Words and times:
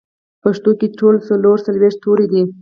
پښتو 0.43 0.71
کې 0.79 0.87
ټول 0.99 1.15
څلور 1.29 1.57
څلوېښت 1.65 1.99
توري 2.03 2.25
دي 2.31 2.43